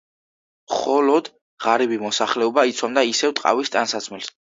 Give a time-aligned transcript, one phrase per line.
[0.69, 1.27] მხოლოდ
[1.65, 4.33] ღარიბი მოსახლეობა იცვამდა ისევ ტყავის ტანსაცმელს.